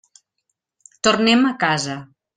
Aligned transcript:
Tornem 1.09 1.47
a 1.51 1.55
casa. 1.65 2.03